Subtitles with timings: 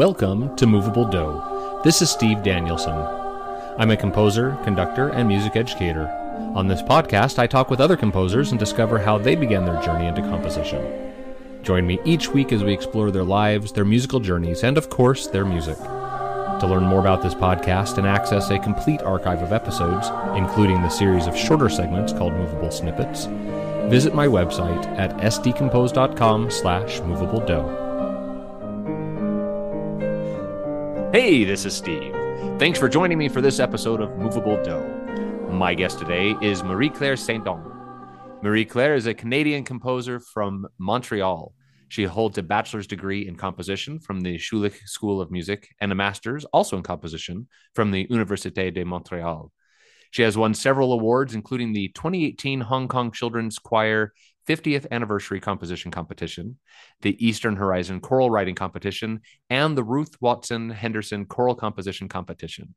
[0.00, 1.82] Welcome to Moveable Do.
[1.84, 2.96] This is Steve Danielson.
[3.76, 6.08] I'm a composer, conductor, and music educator.
[6.54, 10.06] On this podcast, I talk with other composers and discover how they began their journey
[10.06, 11.12] into composition.
[11.62, 15.26] Join me each week as we explore their lives, their musical journeys, and of course,
[15.26, 15.76] their music.
[15.76, 20.88] To learn more about this podcast and access a complete archive of episodes, including the
[20.88, 23.26] series of shorter segments called Movable Snippets,
[23.90, 27.79] visit my website at sdcompose.com slash moveabledo.
[31.12, 32.14] Hey, this is Steve.
[32.60, 34.80] Thanks for joining me for this episode of Moveable Do.
[35.50, 37.64] My guest today is Marie Claire Saindon.
[38.44, 41.52] Marie Claire is a Canadian composer from Montreal.
[41.88, 45.96] She holds a bachelor's degree in composition from the Schulich School of Music and a
[45.96, 49.50] master's, also in composition, from the Université de Montréal.
[50.12, 54.12] She has won several awards, including the 2018 Hong Kong Children's Choir
[54.50, 56.58] 50th Anniversary Composition Competition,
[57.02, 62.74] the Eastern Horizon Choral Writing Competition, and the Ruth Watson Henderson Choral Composition Competition.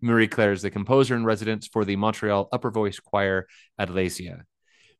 [0.00, 3.46] Marie Claire is the composer in residence for the Montreal Upper Voice Choir
[3.80, 4.42] Adleisia.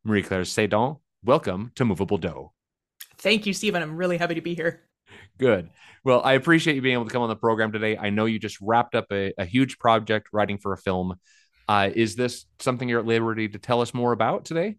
[0.05, 2.53] Marie Claire Saindon, welcome to Moveable Do.
[3.19, 3.83] Thank you, Stephen.
[3.83, 4.85] I'm really happy to be here.
[5.39, 5.71] Good.
[6.05, 7.97] Well, I appreciate you being able to come on the program today.
[7.99, 11.17] I know you just wrapped up a, a huge project writing for a film.
[11.67, 14.77] Uh, is this something you're at liberty to tell us more about today?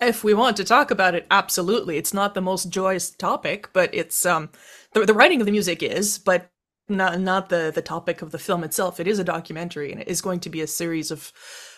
[0.00, 1.96] If we want to talk about it, absolutely.
[1.96, 4.50] It's not the most joyous topic, but it's um
[4.92, 6.50] the, the writing of the music is, but
[6.88, 9.00] not not the the topic of the film itself.
[9.00, 11.32] It is a documentary, and it is going to be a series of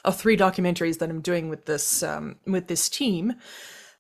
[0.05, 3.35] of three documentaries that I'm doing with this um with this team.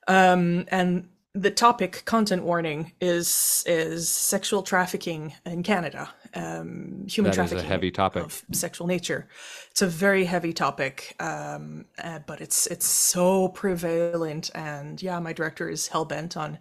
[0.09, 7.31] Um, and the topic content warning is is sexual trafficking in Canada, um, human That
[7.31, 7.65] is trafficking.
[7.65, 8.25] a heavy topic.
[8.25, 9.29] of sexual nature.
[9.71, 15.33] It's a very heavy topic, um, uh, but it's it's so prevalent, and yeah, my
[15.33, 16.59] director is hell bent on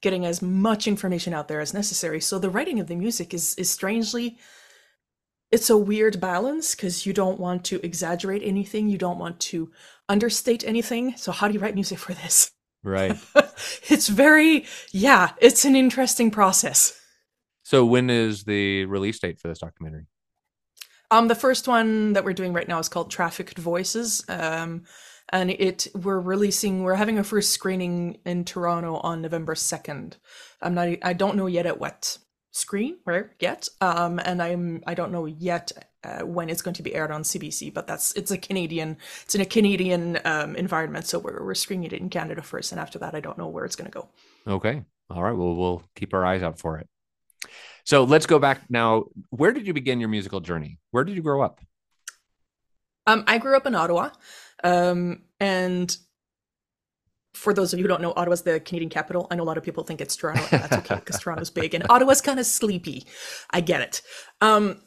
[0.00, 2.20] getting as much information out there as necessary.
[2.20, 4.38] So the writing of the music is is strangely.
[5.50, 9.70] It's a weird balance because you don't want to exaggerate anything, you don't want to
[10.08, 11.16] understate anything.
[11.16, 12.52] So how do you write music for this?
[12.84, 13.16] Right.
[13.88, 16.98] it's very yeah it's an interesting process
[17.68, 20.06] so, when is the release date for this documentary?
[21.10, 24.84] um the first one that we're doing right now is called trafficked voices um
[25.30, 30.14] and it we're releasing we're having a first screening in toronto on november 2nd
[30.62, 32.18] i'm not i don't know yet at what
[32.52, 35.72] screen where yet um and i'm i don't know yet
[36.04, 39.34] uh, when it's going to be aired on cbc but that's it's a canadian it's
[39.34, 42.98] in a canadian um environment so we're, we're screening it in canada first and after
[42.98, 44.08] that i don't know where it's going to go
[44.48, 44.82] Okay.
[45.10, 45.36] All right.
[45.36, 46.88] Well, we'll keep our eyes out for it.
[47.84, 49.04] So let's go back now.
[49.30, 50.78] Where did you begin your musical journey?
[50.90, 51.60] Where did you grow up?
[53.06, 54.10] Um, I grew up in Ottawa,
[54.62, 55.96] um, and
[57.32, 59.26] for those of you who don't know, Ottawa's the Canadian capital.
[59.30, 60.42] I know a lot of people think it's Toronto.
[60.52, 63.06] And that's okay because Toronto's big, and Ottawa's kind of sleepy.
[63.50, 64.02] I get it.
[64.42, 64.82] Um,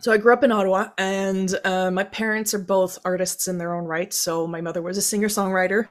[0.00, 3.74] so I grew up in Ottawa, and uh, my parents are both artists in their
[3.74, 4.12] own right.
[4.12, 5.88] So my mother was a singer songwriter,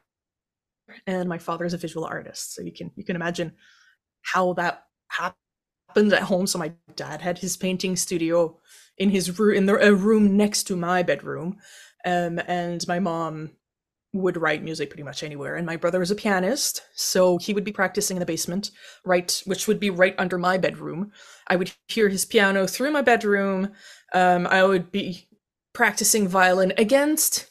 [1.06, 2.56] and my father is a visual artist.
[2.56, 3.54] So you can you can imagine
[4.24, 5.38] how that happened
[5.98, 6.48] at home.
[6.48, 8.58] So my dad had his painting studio
[8.98, 11.58] in his room in the a room next to my bedroom,
[12.06, 13.52] um, and my mom
[14.14, 15.56] would write music pretty much anywhere.
[15.56, 18.72] And my brother was a pianist, so he would be practicing in the basement,
[19.06, 21.12] right, which would be right under my bedroom.
[21.48, 23.72] I would hear his piano through my bedroom.
[24.14, 25.28] Um, I would be
[25.74, 27.49] practicing violin against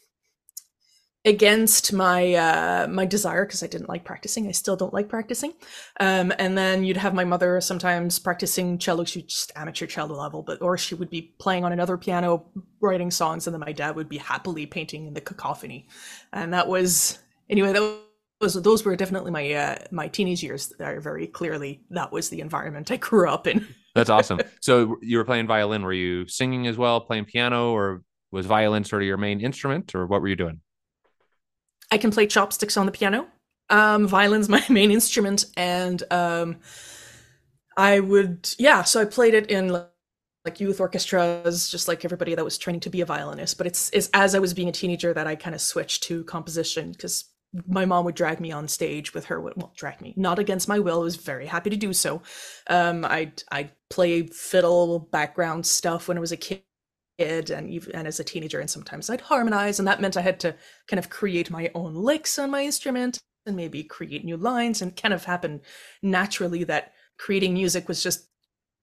[1.28, 4.48] against my uh my desire because I didn't like practicing.
[4.48, 5.52] I still don't like practicing.
[6.00, 10.42] Um and then you'd have my mother sometimes practicing cello, she's just amateur cello level,
[10.42, 12.46] but or she would be playing on another piano
[12.80, 15.86] writing songs and then my dad would be happily painting in the cacophony.
[16.32, 17.18] And that was
[17.50, 17.98] anyway that
[18.40, 22.40] was those were definitely my uh my teenage years are very clearly that was the
[22.40, 23.66] environment I grew up in.
[23.94, 24.40] That's awesome.
[24.60, 25.82] so you were playing violin.
[25.82, 29.94] Were you singing as well, playing piano, or was violin sort of your main instrument,
[29.94, 30.60] or what were you doing?
[31.90, 33.26] I can play chopsticks on the piano.
[33.70, 36.56] Um, violin's my main instrument, and um,
[37.76, 38.82] I would, yeah.
[38.84, 39.68] So I played it in
[40.44, 43.58] like youth orchestras, just like everybody that was training to be a violinist.
[43.58, 46.92] But it's, as I was being a teenager that I kind of switched to composition
[46.92, 47.26] because
[47.66, 49.40] my mom would drag me on stage with her.
[49.40, 51.00] Well, drag me, not against my will.
[51.00, 52.22] I was very happy to do so.
[52.68, 56.62] Um, I I play fiddle background stuff when I was a kid
[57.18, 60.38] and even and as a teenager and sometimes i'd harmonize and that meant i had
[60.38, 60.54] to
[60.86, 64.96] kind of create my own licks on my instrument and maybe create new lines and
[64.96, 65.60] kind of happened
[66.02, 68.28] naturally that creating music was just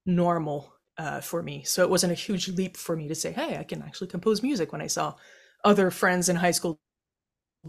[0.06, 1.64] normal uh, for me.
[1.64, 4.44] So it wasn't a huge leap for me to say hey i can actually compose
[4.44, 5.14] music when i saw
[5.64, 6.80] other friends in high school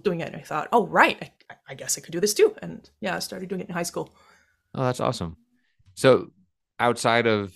[0.03, 2.55] doing it and i thought oh right i, I guess i could do this too.
[2.63, 4.15] And yeah i started doing it in high school.
[4.75, 5.37] Oh, that's awesome.
[5.95, 6.31] So
[6.79, 7.55] outside of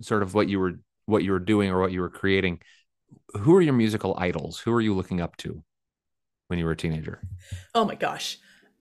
[0.00, 0.74] sort of what you were
[1.06, 2.60] what you were doing or what you were creating,
[3.38, 4.58] who are your musical idols?
[4.60, 5.62] Who are you looking up to
[6.48, 7.20] when you were a teenager?
[7.74, 8.38] Oh my gosh.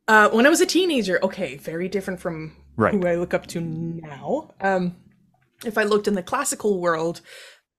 [0.07, 2.93] Uh, when I was a teenager, okay, very different from Right.
[2.93, 4.49] who I look up to now.
[4.59, 4.95] Um,
[5.63, 7.21] if I looked in the classical world,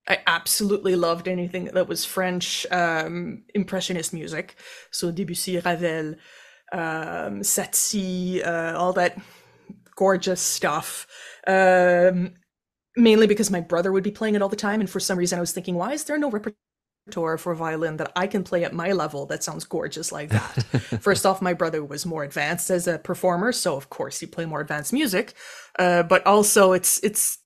[0.08, 4.56] I absolutely loved anything that was French um, impressionist music.
[4.90, 6.14] So Debussy, Ravel,
[6.72, 9.18] um, Satie, uh, all that
[9.96, 11.06] gorgeous stuff.
[11.46, 12.34] Um,
[12.96, 15.38] mainly because my brother would be playing it all the time, and for some reason
[15.38, 18.72] I was thinking, why is there no repertoire for violin that I can play at
[18.72, 20.62] my level that sounds gorgeous like that?
[21.00, 24.48] First off, my brother was more advanced as a performer, so of course he played
[24.48, 25.34] more advanced music.
[25.78, 27.38] Uh, but also, it's it's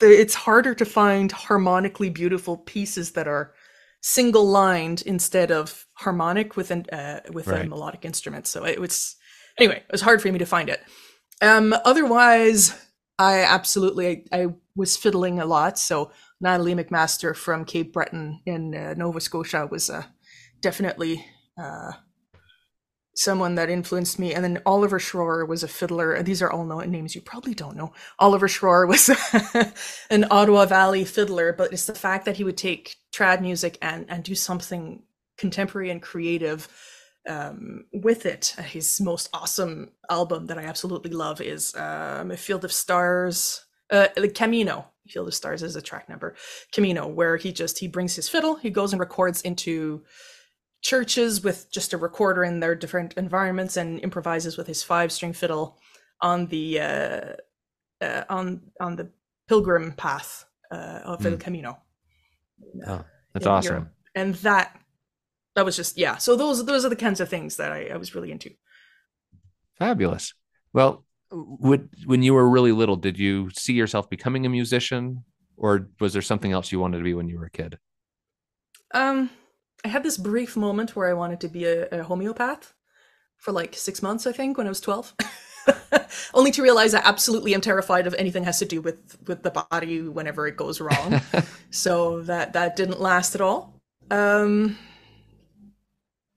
[0.00, 3.54] it's harder to find harmonically beautiful pieces that are
[4.00, 8.46] single lined instead of harmonic with an uh, with a melodic instrument.
[8.46, 9.16] So it was
[9.58, 10.82] anyway, it was hard for me to find it.
[11.40, 12.74] Um, otherwise,
[13.18, 15.78] I absolutely I, I was fiddling a lot.
[15.78, 20.02] So Natalie MacMaster from Cape Breton in uh, Nova Scotia was uh,
[20.60, 21.24] definitely
[21.56, 21.92] uh,
[23.14, 24.34] someone that influenced me.
[24.34, 26.20] And then Oliver Schroer was a fiddler.
[26.22, 27.92] These are all known names you probably don't know.
[28.18, 29.08] Oliver Schroer was
[30.10, 34.06] an Ottawa Valley fiddler, but it's the fact that he would take trad music and
[34.08, 35.02] and do something
[35.36, 36.68] contemporary and creative
[37.28, 38.54] um, with it.
[38.64, 44.08] His most awesome album that I absolutely love is um, A Field of Stars, uh,
[44.34, 44.86] Camino.
[45.08, 46.34] Field of Stars is a track number.
[46.72, 50.02] Camino, where he just he brings his fiddle, he goes and records into
[50.80, 55.32] churches with just a recorder in their different environments and improvises with his five string
[55.32, 55.78] fiddle
[56.20, 57.32] on the uh,
[58.00, 59.10] uh, on on the
[59.48, 61.40] pilgrim path uh, of El Mm.
[61.40, 61.78] Camino.
[62.86, 63.72] Oh, that's awesome.
[63.72, 63.88] Europe.
[64.14, 64.78] And that
[65.54, 66.16] that was just yeah.
[66.16, 68.50] So those those are the kinds of things that I, I was really into.
[69.78, 70.34] Fabulous.
[70.72, 75.24] Well, would, when you were really little, did you see yourself becoming a musician,
[75.56, 77.78] or was there something else you wanted to be when you were a kid?
[78.92, 79.30] Um,
[79.84, 82.74] I had this brief moment where I wanted to be a, a homeopath
[83.36, 85.14] for like six months, I think, when I was twelve.
[86.34, 89.50] Only to realize I absolutely am terrified of anything has to do with with the
[89.50, 91.20] body whenever it goes wrong.
[91.70, 93.80] so that that didn't last at all.
[94.10, 94.76] Um,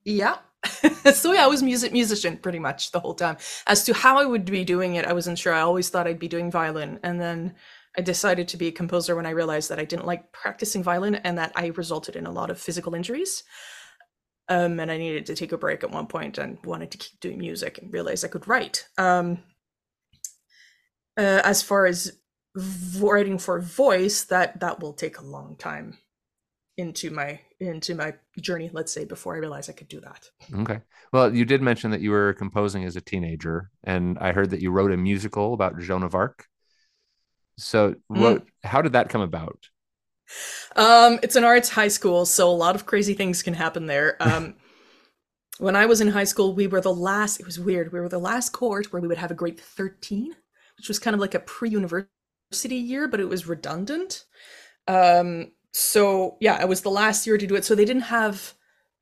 [0.07, 0.38] yeah.
[1.13, 3.38] so yeah, I was music musician pretty much the whole time.
[3.68, 5.54] As to how I would be doing it, I wasn't sure.
[5.54, 7.56] I always thought I'd be doing violin, and then
[7.98, 11.15] I decided to be a composer when I realized that I didn't like practicing violin
[11.15, 13.44] and that I resulted in a lot of physical injuries.
[14.50, 17.19] Um, and I needed to take a break at one point and wanted to keep
[17.19, 18.88] doing music and realized I could write.
[18.98, 19.39] Um,
[21.18, 22.13] uh, as far as
[22.98, 25.98] writing for voice, that that will take a long time
[26.77, 28.69] into my into my journey.
[28.71, 30.29] Let's say before I realized I could do that.
[30.62, 30.79] Okay.
[31.12, 34.62] Well, you did mention that you were composing as a teenager, and I heard that
[34.62, 36.45] you wrote a musical about Joan of Arc.
[37.57, 38.44] So, what?
[38.63, 39.69] How did that come about?
[40.75, 44.18] Um, it's an arts high school, so a lot of crazy things can happen there.
[44.27, 44.56] Um,
[45.59, 47.39] when I was in high school, we were the last.
[47.39, 47.91] It was weird.
[47.91, 50.35] We were the last cohort where we would have a grade thirteen,
[50.77, 54.25] which was kind of like a pre-university year, but it was redundant.
[54.88, 57.63] Um, so yeah, it was the last year to do it.
[57.63, 58.55] So they didn't have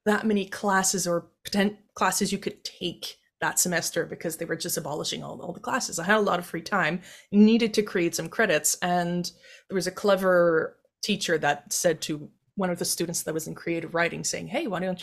[0.05, 4.75] that many classes or potent classes you could take that semester because they were just
[4.75, 6.00] abolishing all, all the classes.
[6.00, 7.01] I had a lot of free time,
[7.32, 9.32] needed to create some credits, and
[9.70, 13.55] there was a clever teacher that said to one of the students that was in
[13.55, 15.01] creative writing, saying, "Hey, why don't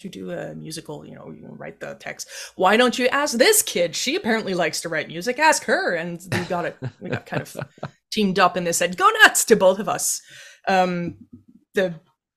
[0.00, 1.04] you do a musical?
[1.06, 2.28] You know, you can write the text.
[2.56, 3.94] Why don't you ask this kid?
[3.94, 5.38] She apparently likes to write music.
[5.38, 6.78] Ask her." And we got it.
[6.98, 7.56] We got kind of
[8.10, 10.22] teamed up, and they said, "Go nuts!" to both of us.
[10.68, 11.16] Um,
[11.74, 11.94] the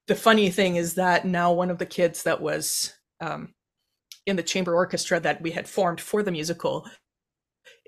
[0.07, 3.53] the funny thing is that now one of the kids that was um,
[4.25, 6.86] in the chamber orchestra that we had formed for the musical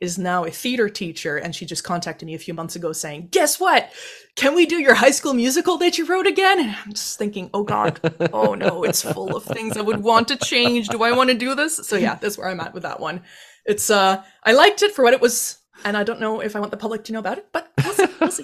[0.02, 3.28] is now a theater teacher and she just contacted me a few months ago saying
[3.32, 3.92] guess what?
[4.36, 6.60] Can we do your high school musical that you wrote again?
[6.60, 8.00] And i'm just thinking oh god
[8.34, 10.88] oh no it's full of things i would want to change.
[10.88, 11.78] Do i want to do this?
[11.78, 13.22] So yeah that's where i'm at with that one.
[13.66, 16.60] It's uh i liked it for what it was and i don't know if i
[16.60, 18.44] want the public to know about it but we'll see, we'll see.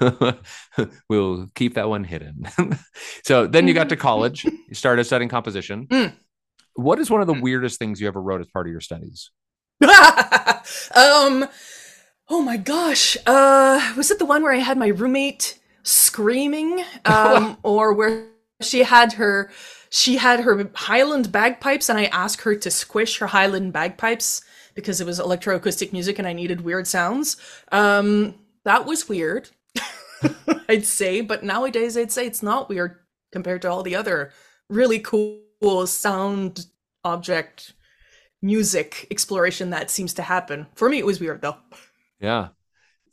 [1.08, 2.46] we'll keep that one hidden.
[3.24, 5.86] so then you got to college, you started studying composition.
[5.88, 6.12] Mm.
[6.74, 7.42] What is one of the Mm.
[7.42, 9.30] weirdest things you ever wrote as part of your studies?
[9.82, 11.46] um
[12.28, 17.56] oh my gosh uh was it the one where i had my roommate screaming um
[17.62, 18.26] or where
[18.60, 19.50] she had her
[19.88, 24.42] she had her highland bagpipes and i asked her to squish her highland bagpipes
[24.74, 27.36] because it was electroacoustic music and i needed weird sounds
[27.72, 28.34] um
[28.64, 29.48] that was weird
[30.68, 32.96] i'd say but nowadays i'd say it's not weird
[33.32, 34.32] compared to all the other
[34.68, 36.66] really cool sound
[37.04, 37.74] object
[38.42, 40.66] music exploration that seems to happen.
[40.74, 41.56] For me, it was weird though.
[42.20, 42.48] Yeah.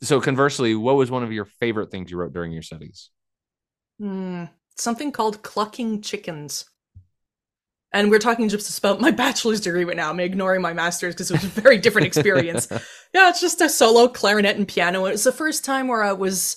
[0.02, 3.10] So conversely, what was one of your favorite things you wrote during your studies?
[4.00, 6.64] Mm, something called clucking chickens.
[7.92, 10.10] And we're talking just about my bachelor's degree right now.
[10.10, 12.68] I'm ignoring my master's because it was a very different experience.
[13.14, 15.06] yeah, it's just a solo clarinet and piano.
[15.06, 16.56] It was the first time where I was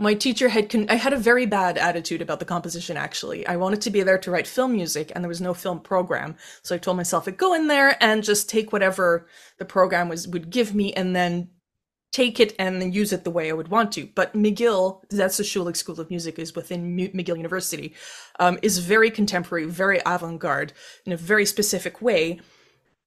[0.00, 3.46] my teacher had con- I had a very bad attitude about the composition actually.
[3.46, 6.36] I wanted to be there to write film music and there was no film program.
[6.62, 9.26] So I told myself I'd go in there and just take whatever
[9.58, 11.50] the program was would give me and then
[12.12, 14.08] take it and then use it the way I would want to.
[14.14, 17.94] But McGill, that's the Schulich School of Music is within McGill University,
[18.40, 20.72] um, is very contemporary, very avant-garde
[21.06, 22.40] in a very specific way.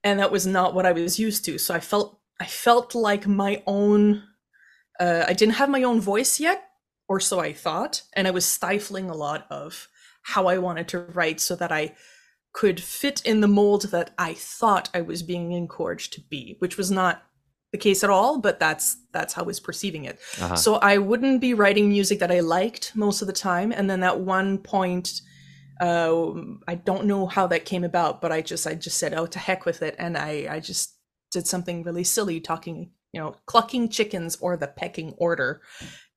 [0.04, 1.58] And that was not what I was used to.
[1.58, 4.24] So I felt I felt like my own
[5.00, 6.64] uh, I didn't have my own voice yet,
[7.08, 8.04] or so I thought.
[8.14, 9.88] And I was stifling a lot of
[10.24, 11.96] how I wanted to write so that I
[12.54, 16.78] could fit in the mold that I thought I was being encouraged to be, which
[16.78, 17.24] was not
[17.74, 20.20] the case at all, but that's that's how I was perceiving it.
[20.40, 20.56] Uh-huh.
[20.56, 23.72] So I wouldn't be writing music that I liked most of the time.
[23.72, 25.22] And then at one point,
[25.82, 26.34] uh,
[26.68, 29.40] I don't know how that came about, but I just I just said, oh to
[29.40, 29.96] heck with it.
[29.98, 30.96] And I, I just
[31.32, 35.62] did something really silly talking, you know, clucking chickens or the pecking order.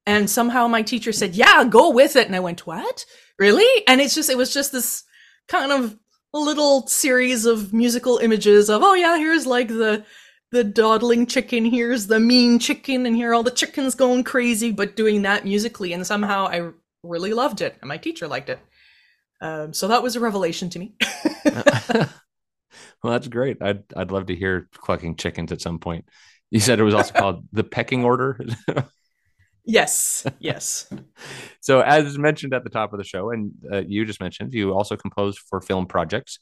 [0.05, 3.07] And somehow my teacher said, "Yeah, go with it." And I went, "What?
[3.39, 5.03] Really?" And it's just it was just this
[5.49, 5.99] kind of
[6.33, 10.05] little series of musical images of, "Oh yeah, here's like the
[10.53, 14.97] the dawdling chicken, here's the mean chicken, and here all the chickens going crazy, but
[14.97, 16.71] doing that musically." And somehow I
[17.03, 18.59] really loved it, and my teacher liked it.
[19.41, 20.95] Um, so that was a revelation to me.
[21.45, 23.59] well, that's great.
[23.61, 26.07] I'd I'd love to hear clucking chickens at some point.
[26.51, 28.39] You said it was also called the pecking order.
[29.69, 30.89] Yes, yes.
[31.61, 34.73] so, as mentioned at the top of the show, and uh, you just mentioned, you
[34.73, 36.39] also composed for film projects.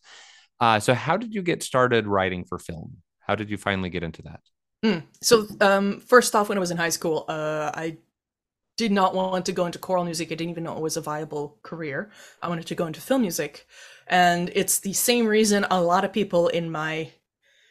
[0.60, 2.98] Uh, so, how did you get started writing for film?
[3.26, 4.40] How did you finally get into that?
[4.84, 5.04] Mm.
[5.22, 7.98] So, um, first off, when I was in high school, uh, I
[8.76, 10.28] did not want to go into choral music.
[10.28, 12.10] I didn't even know it was a viable career.
[12.42, 13.66] I wanted to go into film music.
[14.08, 17.10] And it's the same reason a lot of people in my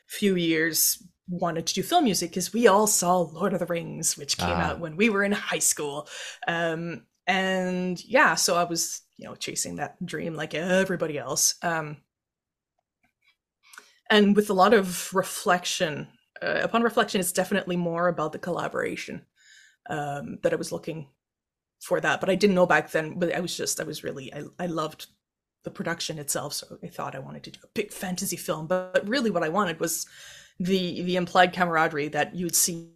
[0.07, 4.17] few years wanted to do film music because we all saw Lord of the Rings,
[4.17, 4.53] which came uh.
[4.53, 6.07] out when we were in high school.
[6.47, 11.55] Um, and yeah, so I was, you know, chasing that dream like everybody else.
[11.61, 11.97] Um,
[14.13, 16.07] and with a lot of reflection,
[16.41, 19.25] uh, upon reflection, it's definitely more about the collaboration
[19.89, 21.07] um, that I was looking
[21.81, 22.19] for that.
[22.19, 24.67] But I didn't know back then, but I was just, I was really, I, I
[24.67, 25.07] loved
[25.63, 26.53] the production itself.
[26.53, 28.67] So I thought I wanted to do a big fantasy film.
[28.67, 30.05] But, but really, what I wanted was
[30.59, 32.91] the the implied camaraderie that you would see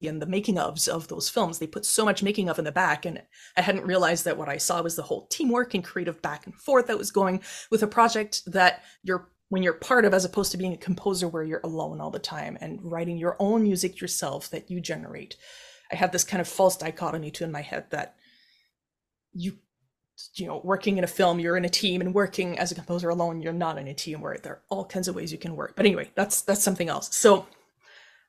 [0.00, 1.58] in the making ofs of those films.
[1.58, 3.22] They put so much making of in the back, and
[3.56, 6.54] I hadn't realized that what I saw was the whole teamwork and creative back and
[6.54, 10.52] forth that was going with a project that you're when you're part of as opposed
[10.52, 14.00] to being a composer where you're alone all the time and writing your own music
[14.00, 15.36] yourself that you generate.
[15.90, 18.14] I have this kind of false dichotomy too in my head that
[19.32, 19.58] you
[20.34, 23.08] you know working in a film you're in a team and working as a composer
[23.08, 25.56] alone you're not in a team where there are all kinds of ways you can
[25.56, 25.74] work.
[25.76, 27.14] But anyway that's that's something else.
[27.16, 27.46] So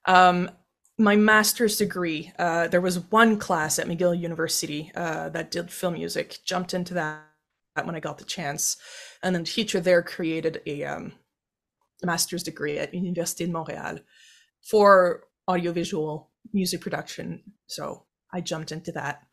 [0.06, 0.52] um
[0.98, 5.94] my master's degree uh, there was one class at mcgill university uh, that did film
[5.94, 7.29] music jumped into that
[7.84, 8.78] when i got the chance
[9.24, 11.14] and then the teacher there created a um,
[12.04, 14.02] master's degree at université de montréal
[14.62, 19.24] for audiovisual music production so i jumped into that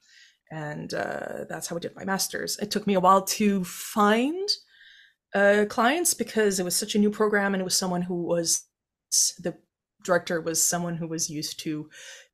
[0.51, 2.57] and uh, that's how I did my master's.
[2.59, 4.49] It took me a while to find
[5.35, 8.65] uh, clients because it was such a new program, and it was someone who was
[9.39, 9.57] the
[10.05, 11.89] director was someone who was used to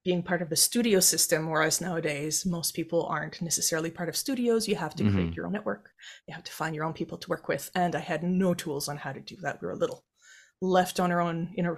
[0.04, 4.66] being part of the studio system, whereas nowadays most people aren't necessarily part of studios.
[4.66, 5.14] You have to mm-hmm.
[5.14, 5.90] create your own network.
[6.26, 8.88] You have to find your own people to work with, and I had no tools
[8.88, 9.60] on how to do that.
[9.60, 10.04] We were a little
[10.60, 11.76] left on our own, you know,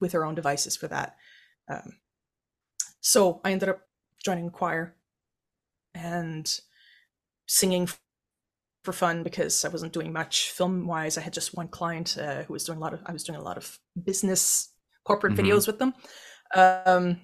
[0.00, 1.16] with our own devices for that.
[1.68, 1.98] Um,
[3.00, 3.80] so I ended up
[4.22, 4.94] joining the choir
[5.94, 6.60] and
[7.46, 7.88] singing
[8.84, 11.16] for fun because I wasn't doing much film wise.
[11.16, 13.00] I had just one client uh, who was doing a lot of.
[13.06, 14.70] I was doing a lot of business
[15.04, 15.46] corporate mm-hmm.
[15.46, 15.94] videos with them.
[16.54, 17.20] Um,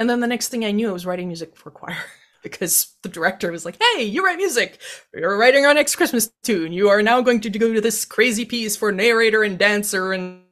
[0.00, 1.96] and then the next thing I knew, I was writing music for choir
[2.42, 4.80] because the director was like, "Hey, you write music.
[5.14, 6.72] You're writing our next Christmas tune.
[6.72, 10.42] You are now going to go to this crazy piece for narrator and dancer and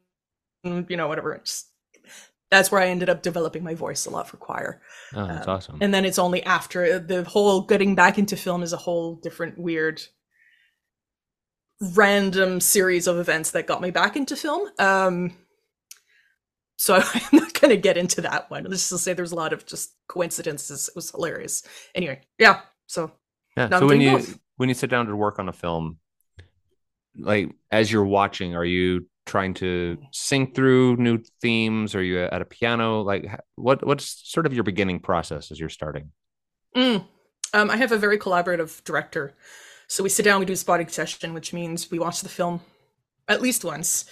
[0.63, 1.71] you know whatever." Just
[2.51, 4.83] that's where I ended up developing my voice a lot for choir.
[5.15, 5.79] Oh, that's um, awesome.
[5.81, 9.17] And then it's only after uh, the whole getting back into film is a whole
[9.17, 10.03] different weird
[11.95, 14.69] random series of events that got me back into film.
[14.79, 15.33] Um,
[16.79, 18.65] so I'm not going to get into that one.
[18.65, 20.89] Let's just say there's a lot of just coincidences.
[20.89, 21.63] It was hilarious.
[21.95, 22.61] Anyway, yeah.
[22.87, 23.13] So
[23.57, 23.69] yeah.
[23.79, 24.39] So when you both.
[24.57, 25.99] when you sit down to work on a film,
[27.19, 31.95] like as you're watching, are you trying to sing through new themes?
[31.95, 33.03] Are you at a piano?
[33.03, 36.13] Like, what what's sort of your beginning process as you're starting?
[36.77, 37.05] Mm.
[37.55, 39.35] Um, I have a very collaborative director,
[39.89, 42.61] so we sit down, we do a spotting session, which means we watch the film
[43.27, 44.05] at least once,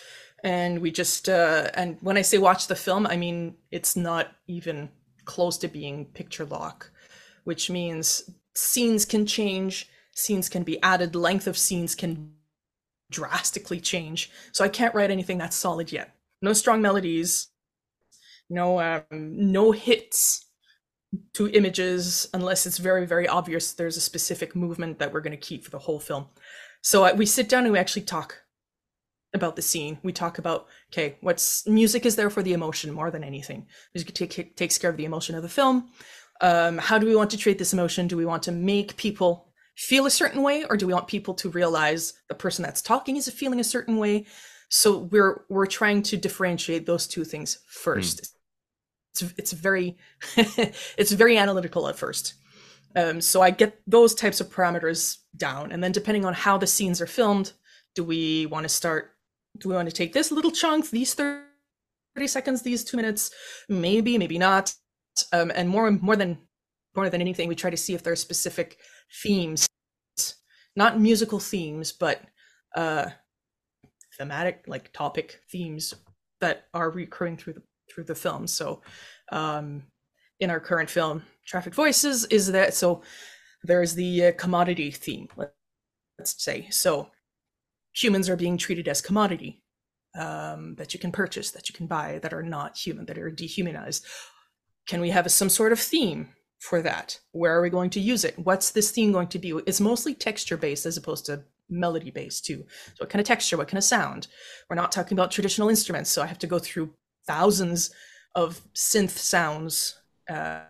[0.45, 4.33] and we just uh, and when I say watch the film, I mean it's not
[4.47, 4.89] even
[5.25, 6.91] close to being picture lock,
[7.45, 12.33] which means scenes can change, scenes can be added, length of scenes can
[13.11, 14.31] drastically change.
[14.53, 16.15] So I can't write anything that's solid yet.
[16.43, 17.49] No strong melodies,
[18.49, 20.45] no um, no hits
[21.33, 25.37] to images unless it's very very obvious there's a specific movement that we're going to
[25.37, 26.27] keep for the whole film.
[26.83, 28.43] So uh, we sit down and we actually talk
[29.37, 29.99] about the scene.
[30.03, 33.67] We talk about okay, what's music is there for the emotion more than anything.
[33.95, 35.91] Music take, takes care of the emotion of the film.
[36.41, 38.09] Um, how do we want to treat this emotion?
[38.09, 41.35] Do we want to make people feel a certain way or do we want people
[41.35, 44.25] to realize the person that's talking is feeling a certain way
[44.71, 48.31] so we're we're trying to differentiate those two things first mm.
[49.13, 49.97] it's it's very
[50.37, 52.35] it's very analytical at first
[52.97, 56.67] um, so i get those types of parameters down and then depending on how the
[56.67, 57.53] scenes are filmed
[57.95, 59.13] do we want to start
[59.59, 61.43] do we want to take this little chunk these 30
[62.27, 63.31] seconds these two minutes
[63.69, 64.75] maybe maybe not
[65.33, 66.39] um, and more more than
[66.97, 68.79] more than anything we try to see if there are specific
[69.23, 69.67] themes,
[70.75, 72.23] not musical themes, but
[72.75, 73.11] uh,
[74.17, 75.95] thematic, like topic themes
[76.41, 78.47] that are recurring through the through the film.
[78.47, 78.83] So,
[79.31, 79.85] um,
[80.41, 83.03] in our current film, Trafficked Voices, is that so?
[83.63, 85.29] There's the uh, commodity theme.
[86.19, 87.11] Let's say so.
[87.97, 89.63] Humans are being treated as commodity
[90.19, 93.31] um, that you can purchase, that you can buy, that are not human, that are
[93.31, 94.05] dehumanized.
[94.87, 97.19] Can we have a, some sort of theme for that?
[97.33, 98.39] Where are we going to use it?
[98.39, 99.51] What's this theme going to be?
[99.67, 102.65] It's mostly texture based as opposed to melody based too.
[102.95, 103.57] So what kind of texture?
[103.57, 104.29] What kind of sound?
[104.69, 106.93] We're not talking about traditional instruments, so I have to go through
[107.27, 107.91] thousands
[108.35, 109.99] of synth sounds
[110.31, 110.61] uh,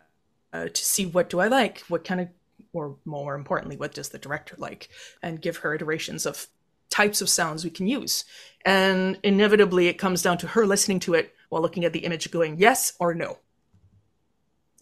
[0.53, 2.29] uh, to see what do I like, what kind of,
[2.73, 4.89] or more importantly, what does the director like,
[5.23, 6.47] and give her iterations of
[6.97, 8.25] types of sounds we can use.
[8.65, 12.31] And inevitably, it comes down to her listening to it while looking at the image,
[12.31, 13.39] going yes or no.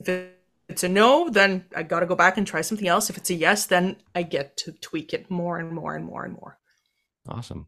[0.01, 0.29] If
[0.69, 3.11] it's a no, then I got to go back and try something else.
[3.11, 6.25] If it's a yes, then I get to tweak it more and more and more
[6.25, 6.59] and more.
[7.29, 7.67] Awesome.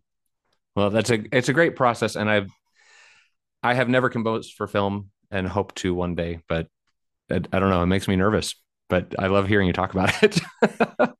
[0.76, 2.50] Well, that's a it's a great process, and I've
[3.62, 6.68] I have never composed for film and hope to one day, but
[7.30, 7.82] I, I don't know.
[7.82, 8.54] It makes me nervous,
[8.88, 10.38] but I love hearing you talk about it.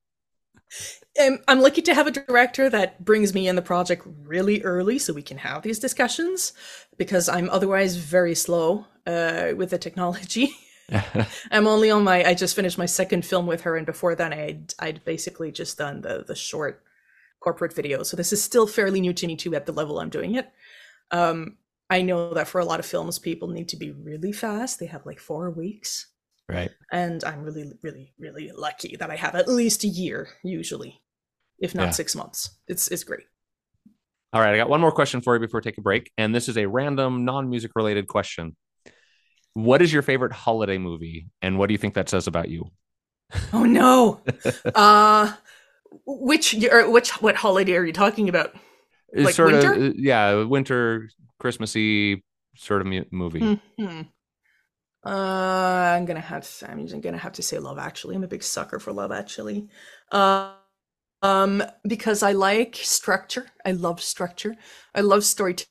[1.25, 4.99] Um, I'm lucky to have a director that brings me in the project really early
[4.99, 6.53] so we can have these discussions
[6.99, 10.57] because I'm otherwise very slow uh, with the technology.
[11.51, 12.25] I'm only on my.
[12.25, 15.79] I just finished my second film with her, and before then, I'd I'd basically just
[15.79, 16.83] done the the short
[17.41, 18.03] corporate video.
[18.03, 20.51] So this is still fairly new to me too at the level I'm doing it.
[21.11, 21.57] Um,
[21.89, 24.79] I know that for a lot of films, people need to be really fast.
[24.79, 26.07] They have like four weeks,
[26.49, 26.71] right?
[26.93, 31.01] And I'm really, really, really lucky that I have at least a year, usually,
[31.59, 31.91] if not yeah.
[31.91, 32.51] six months.
[32.69, 33.25] It's it's great.
[34.33, 36.35] All right, I got one more question for you before we take a break, and
[36.35, 38.57] this is a random, non-music related question.
[39.55, 42.71] What is your favorite holiday movie, and what do you think that says about you?
[43.53, 44.21] Oh no.
[44.75, 45.33] uh
[46.05, 48.55] which which what holiday are you talking about?
[49.15, 49.73] Like sort winter?
[49.73, 52.25] of uh, yeah, winter, Christmassy
[52.57, 53.41] sort of movie.
[53.41, 54.03] Mm-hmm.
[55.05, 58.17] Uh, I'm gonna have to, I'm gonna have to say Love Actually.
[58.17, 59.69] I'm a big sucker for Love Actually.
[60.11, 60.53] Uh,
[61.27, 63.47] um, because I like structure.
[63.65, 64.55] I love structure.
[64.95, 65.67] I love storytelling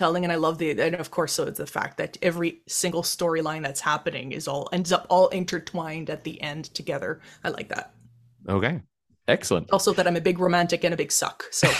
[0.00, 3.62] and i love the and of course so it's the fact that every single storyline
[3.62, 7.20] that's happening is all ends up all intertwined at the end together.
[7.44, 7.94] I like that.
[8.48, 8.80] Okay.
[9.28, 9.70] Excellent.
[9.70, 11.68] Also that i'm a big romantic and a big suck so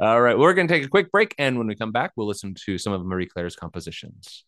[0.00, 0.38] all right.
[0.38, 2.78] We're going to take a quick break and when we come back we'll listen to
[2.78, 4.44] some of marie claire's compositions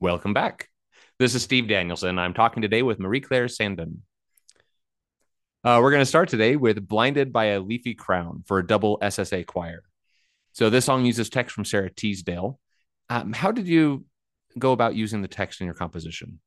[0.00, 0.68] welcome back
[1.18, 4.02] this is steve danielson i'm talking today with marie claire saindon
[5.64, 8.96] uh, we're going to start today with Blinded by a Leafy Crown for a double
[9.02, 9.82] SSA choir.
[10.52, 12.60] So this song uses text from Sara Teasdale.
[13.10, 14.04] Um, how did you
[14.58, 16.38] go about using the text in your composition?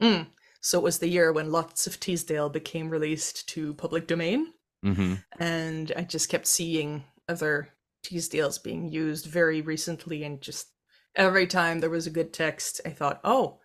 [0.00, 0.28] Mm.
[0.60, 4.52] So it was the year when lots of Teasdale became released to public domain.
[4.84, 5.14] Mm-hmm.
[5.40, 7.70] And I just kept seeing other
[8.04, 10.22] Teasdales being used very recently.
[10.24, 10.68] And just
[11.14, 13.60] every time there was a good text, I thought, oh,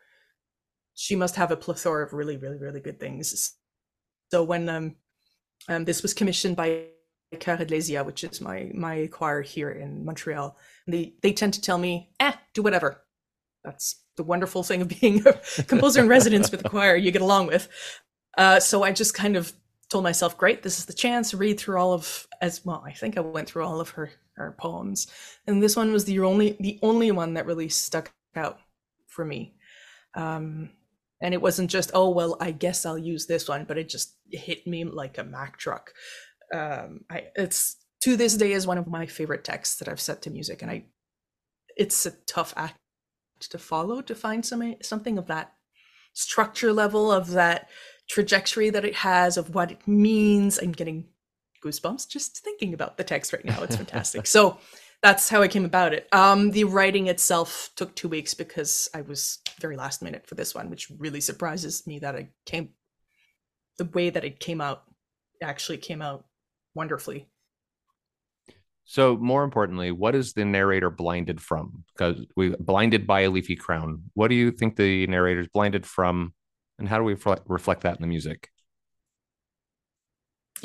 [0.93, 3.55] she must have a plethora of really, really, really good things.
[4.31, 4.95] So when um,
[5.67, 6.85] um, this was commissioned by
[7.33, 12.11] Chœur which is my my choir here in Montreal, they they tend to tell me,
[12.19, 13.01] "Eh, do whatever."
[13.63, 17.21] That's the wonderful thing of being a composer in residence with a choir you get
[17.21, 17.67] along with.
[18.37, 19.53] Uh, so I just kind of
[19.89, 22.83] told myself, great, this is the chance to read through all of as well.
[22.85, 25.07] I think I went through all of her her poems,
[25.47, 28.59] and this one was the only the only one that really stuck out
[29.07, 29.55] for me.
[30.15, 30.69] Um,
[31.21, 34.15] and it wasn't just oh well, I guess I'll use this one, but it just
[34.31, 35.91] hit me like a Mack truck.
[36.53, 40.21] Um, I it's to this day is one of my favorite texts that I've set
[40.23, 40.85] to music, and I
[41.75, 42.77] it's a tough act
[43.41, 45.53] to follow to find some something of that
[46.13, 47.69] structure level of that
[48.09, 50.59] trajectory that it has of what it means.
[50.61, 51.05] I'm getting
[51.65, 53.63] goosebumps just thinking about the text right now.
[53.63, 54.27] It's fantastic.
[54.27, 54.57] so
[55.01, 56.07] that's how I came about it.
[56.11, 60.55] Um, the writing itself took two weeks because I was very last minute for this
[60.55, 62.69] one, which really surprises me that it came
[63.77, 64.83] the way that it came out
[65.41, 66.25] actually came out
[66.73, 67.27] wonderfully.
[68.85, 71.83] So, more importantly, what is the narrator blinded from?
[71.95, 74.03] Because we blinded by a leafy crown.
[74.13, 76.33] What do you think the narrator is blinded from,
[76.77, 78.49] and how do we reflect that in the music?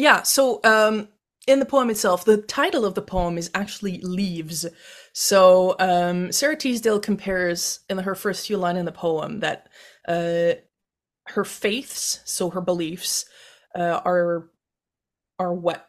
[0.01, 0.23] Yeah.
[0.23, 1.09] So, um,
[1.47, 4.67] in the poem itself, the title of the poem is actually "Leaves."
[5.13, 9.69] So, um, Sara Teasdale compares in her first few lines in the poem that
[10.09, 10.55] uh,
[11.29, 13.27] her faiths, so her beliefs,
[13.77, 14.51] uh, are
[15.39, 15.89] are what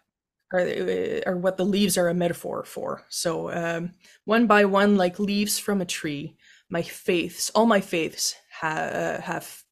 [0.54, 3.06] are, uh, are what the leaves are a metaphor for.
[3.10, 3.92] So um,
[4.26, 6.36] one by one, like leaves from a tree,
[6.70, 9.64] my faiths, all my faiths ha- have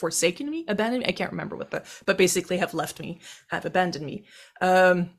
[0.00, 1.08] forsaken me, abandoned me.
[1.08, 4.24] I can't remember what the, but basically have left me, have abandoned me.
[4.60, 5.10] Um,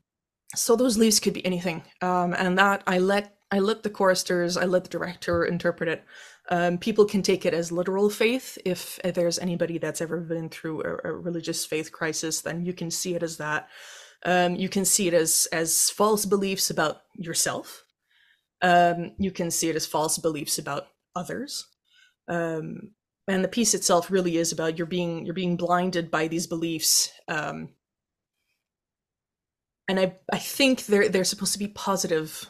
[0.56, 4.58] so those leaves could be anything, um, and that I let I let the choristers,
[4.58, 6.04] I let the director interpret it.
[6.50, 8.58] Um, people can take it as literal faith.
[8.66, 12.90] If, there's anybody that's ever been through a, a religious faith crisis, then you can
[12.90, 13.70] see it as that.
[14.24, 17.84] Um, you can see it as as false beliefs about yourself.
[18.62, 21.68] Um, you can see it as false beliefs about others.
[22.28, 22.92] Um,
[23.32, 27.12] and the piece itself really is about you're being you're being blinded by these beliefs.
[27.28, 27.70] Um,
[29.88, 32.50] and I I think they're they're supposed to be positive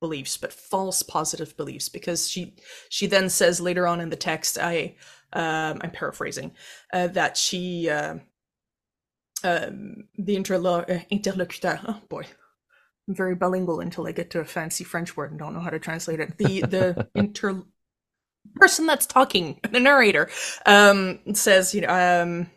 [0.00, 2.56] beliefs, but false positive beliefs, because she
[2.88, 4.96] she then says later on in the text, I
[5.32, 6.52] um, I'm paraphrasing,
[6.92, 8.18] uh, that she uh,
[9.44, 11.80] um, the interlo- uh, interlocuteur.
[11.86, 12.24] Oh boy,
[13.08, 15.70] I'm very bilingual until I get to a fancy French word and don't know how
[15.70, 16.38] to translate it.
[16.38, 17.62] The the inter
[18.54, 20.28] person that's talking, the narrator,
[20.64, 22.50] um, says, you know, um,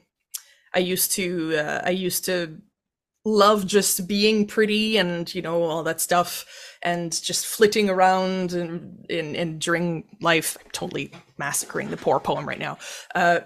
[0.74, 2.58] I used to, uh, I used to
[3.26, 6.46] love just being pretty and you know all that stuff
[6.82, 12.48] and just flitting around and in, in during life I'm totally massacring the poor poem
[12.48, 12.78] right now
[13.14, 13.42] uh,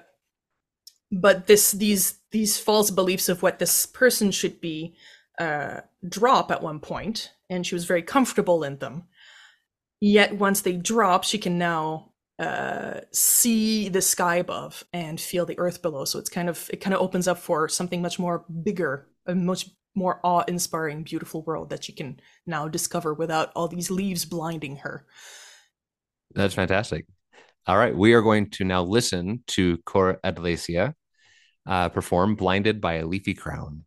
[1.11, 4.95] but this these these false beliefs of what this person should be
[5.39, 9.03] uh, drop at one point, and she was very comfortable in them.
[10.01, 15.57] Yet once they drop, she can now uh, see the sky above and feel the
[15.59, 16.05] earth below.
[16.05, 19.35] So it's kind of it kind of opens up for something much more bigger, a
[19.35, 24.77] much more awe-inspiring, beautiful world that she can now discover without all these leaves blinding
[24.77, 25.05] her.
[26.33, 27.05] That's fantastic.
[27.67, 30.95] All right, we are going to now listen to Chœur Adleisia
[31.65, 33.85] uh, perform Blinded by a Leafy Crown.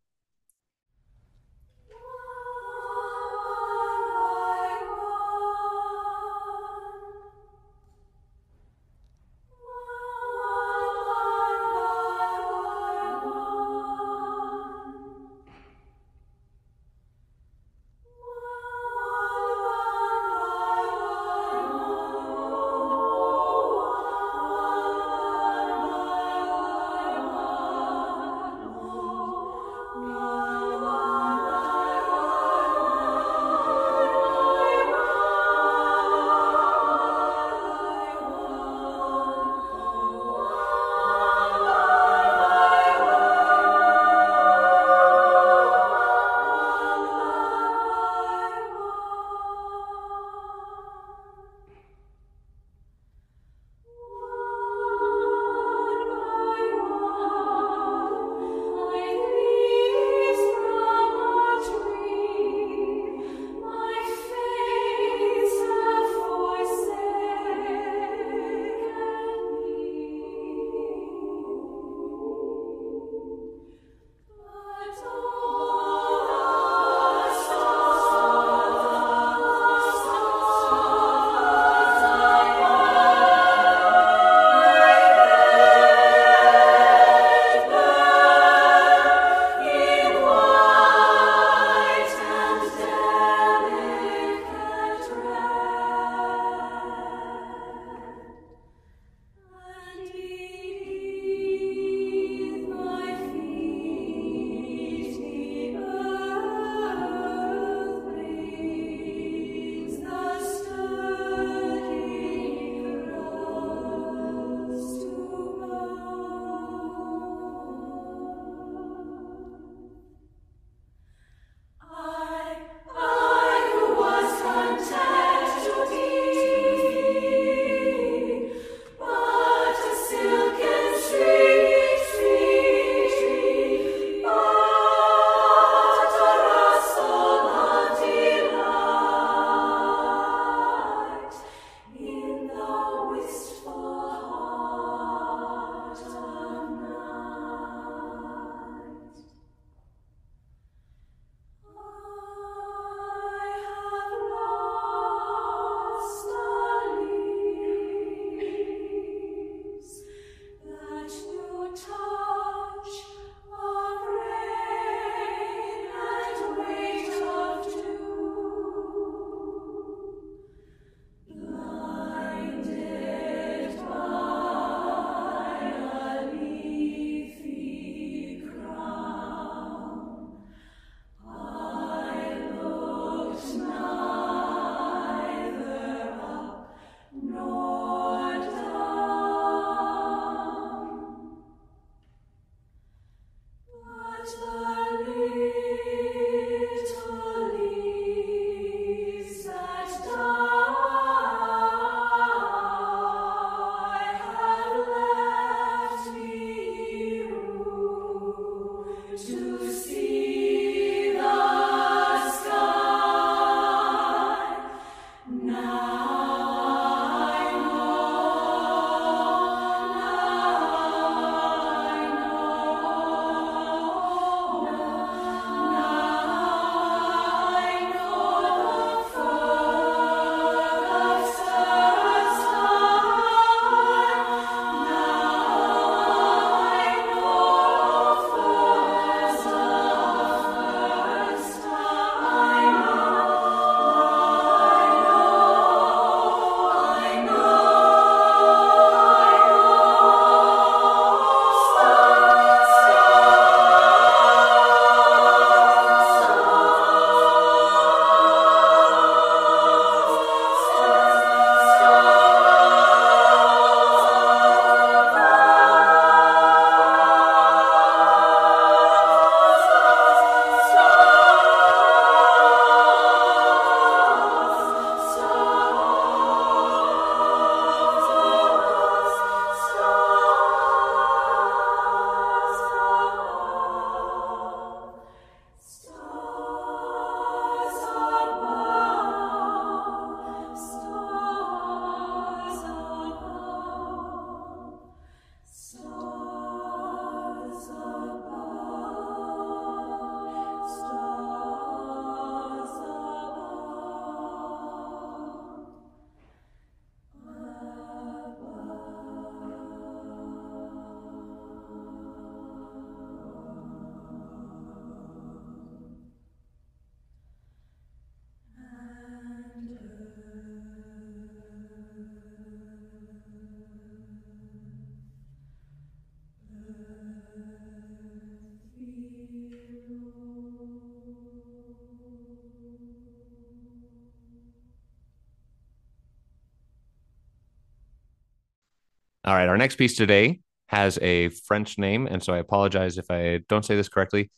[339.27, 339.49] All right.
[339.49, 342.07] Our next piece today has a French name.
[342.07, 344.31] And so I apologize if I don't say this correctly.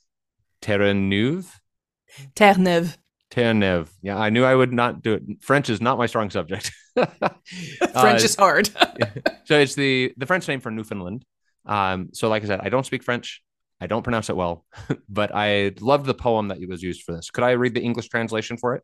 [0.62, 1.60] Terre-Neuve?
[2.34, 2.96] Terre-Neuve.
[3.30, 3.92] Terre-Neuve.
[4.00, 5.22] Yeah, I knew I would not do it.
[5.42, 6.72] French is not my strong subject.
[6.94, 7.12] French
[7.94, 8.68] uh, is hard.
[9.44, 11.24] so it's the the French name for Newfoundland.
[11.66, 13.42] Um, so like I said, I don't speak French.
[13.80, 14.64] I don't pronounce it well,
[15.08, 17.30] but I loved the poem that was used for this.
[17.30, 18.82] Could I read the English translation for it?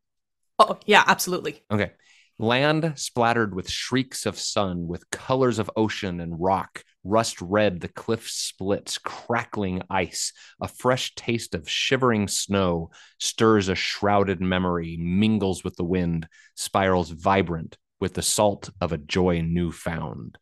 [0.58, 1.62] Oh, yeah, absolutely.
[1.70, 1.92] Okay.
[2.38, 7.88] Land splattered with shrieks of sun, with colors of ocean and rock, rust red the
[7.88, 15.62] cliff splits, crackling ice, a fresh taste of shivering snow stirs a shrouded memory, mingles
[15.62, 20.36] with the wind, spirals vibrant with the salt of a joy new found.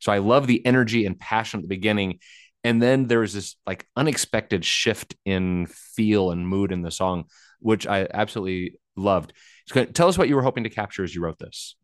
[0.00, 2.18] So I love the energy and passion at the beginning.
[2.64, 7.26] And then there's this like unexpected shift in feel and mood in the song,
[7.60, 9.32] which I absolutely loved.
[9.68, 11.76] Tell us what you were hoping to capture as you wrote this.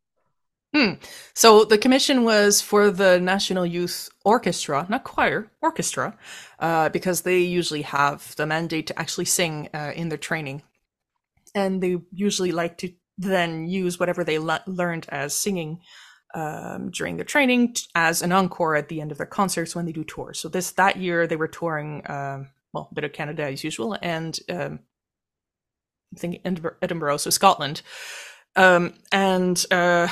[0.74, 0.94] Hmm.
[1.34, 6.16] So the commission was for the National Youth Orchestra, not choir, orchestra,
[6.58, 10.62] uh, because they usually have the mandate to actually sing uh, in their training.
[11.54, 15.80] And they usually like to then use whatever they le- learned as singing
[16.34, 19.86] um, during their training t- as an encore at the end of their concerts when
[19.86, 20.38] they do tours.
[20.38, 23.96] So this that year they were touring, um, well, a bit of Canada as usual,
[24.02, 24.80] and um,
[26.14, 27.82] I think Edinburgh, so Scotland,
[28.56, 30.08] um, and uh,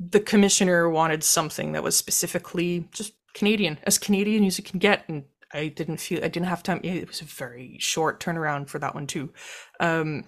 [0.00, 5.04] the commissioner wanted something that was specifically just Canadian, as Canadian as you can get,
[5.08, 6.80] and I didn't feel I didn't have time.
[6.82, 9.32] It was a very short turnaround for that one too,
[9.78, 10.24] um,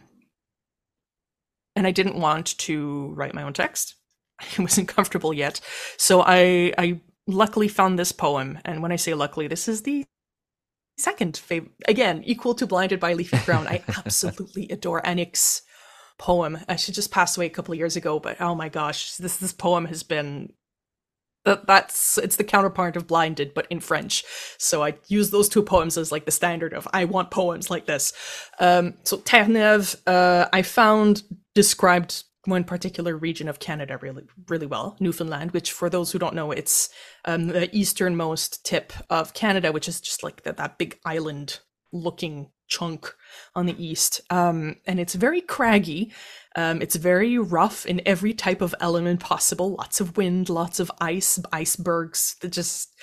[1.75, 3.97] and I didn't want to write my own text.
[4.41, 5.61] I wasn't comfortable yet,
[5.97, 10.05] so I I luckily found this poem, and when I say luckily, this is the
[11.03, 15.63] second favorite again equal to blinded by leafy crown i absolutely adore Annick's
[16.19, 16.59] poem.
[16.69, 19.39] Uh, she just passed away a couple of years ago but oh my gosh this
[19.39, 20.53] this poem has been
[21.45, 24.25] that that's it's the counterpart of blinded but in french.
[24.59, 27.87] So i use those two poems as like the standard of i want poems like
[27.87, 28.13] this.
[28.61, 34.97] Um so terre-neuve uh i found described one particular region of Canada really really well,
[35.01, 36.89] Newfoundland, which for those who don't know, it's
[37.25, 41.61] um, the easternmost tip of Canada, which is just like the, that big island
[41.93, 43.15] looking chunk
[43.55, 44.23] on the east.
[44.31, 46.13] Um, and it's very craggy.
[46.57, 49.75] Um, it's very rough in every type of element possible.
[49.75, 52.37] Lots of wind, lots of ice, icebergs.
[52.41, 52.95] That just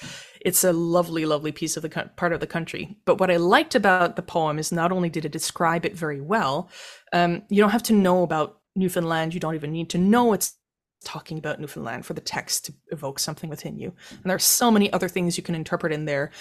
[0.41, 2.97] it's a lovely, lovely piece of the co- part of the country.
[3.05, 6.21] But what I liked about the poem is not only did it describe it very
[6.21, 6.69] well,
[7.13, 10.55] um, you don't have to know about Newfoundland, you don't even need to know it's
[11.03, 13.93] talking about Newfoundland for the text to evoke something within you.
[14.09, 16.31] And there are so many other things you can interpret in there.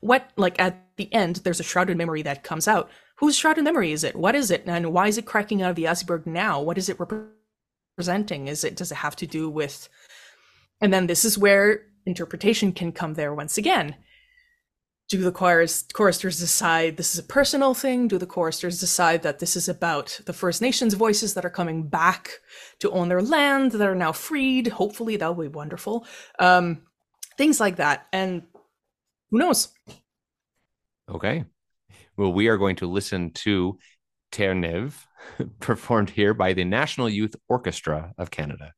[0.00, 2.90] What, like at the end, there's a shrouded memory that comes out.
[3.16, 4.16] Whose shrouded memory is it?
[4.16, 4.64] What is it?
[4.66, 6.60] And why is it cracking out of the iceberg now?
[6.60, 6.98] What is it
[7.96, 8.48] representing?
[8.48, 9.88] Is it, does it have to do with,
[10.80, 13.96] and then this is where interpretation can come there once again
[15.18, 18.08] do the chorus, choristers decide this is a personal thing?
[18.08, 21.88] Do the choristers decide that this is about the First Nations voices that are coming
[21.88, 22.40] back
[22.80, 24.68] to own their land, that are now freed?
[24.68, 26.06] Hopefully, that will be wonderful.
[26.38, 26.82] Um,
[27.36, 28.06] things like that.
[28.12, 28.42] And
[29.30, 29.68] who knows?
[31.08, 31.44] Okay.
[32.16, 33.78] Well, we are going to listen to
[34.32, 35.06] Terre-Neuve,
[35.60, 38.72] performed here by the National Youth Orchestra of Canada.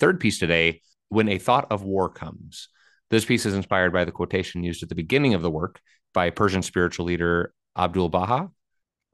[0.00, 2.68] Third piece today when a thought of war comes.
[3.10, 5.80] This piece is inspired by the quotation used at the beginning of the work
[6.14, 8.50] by Persian spiritual leader Abdul Baha.